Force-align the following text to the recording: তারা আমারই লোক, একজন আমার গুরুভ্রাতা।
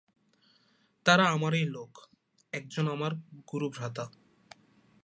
তারা 1.05 1.25
আমারই 1.29 1.65
লোক, 1.65 1.91
একজন 2.53 2.85
আমার 2.87 3.11
গুরুভ্রাতা। 3.51 4.05